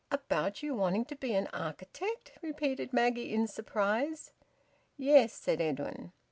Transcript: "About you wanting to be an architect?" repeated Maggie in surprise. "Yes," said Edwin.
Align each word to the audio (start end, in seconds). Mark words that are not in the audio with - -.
"About 0.09 0.63
you 0.63 0.73
wanting 0.73 1.05
to 1.05 1.15
be 1.15 1.35
an 1.35 1.45
architect?" 1.53 2.31
repeated 2.41 2.91
Maggie 2.91 3.31
in 3.31 3.45
surprise. 3.45 4.31
"Yes," 4.97 5.31
said 5.31 5.61
Edwin. 5.61 6.11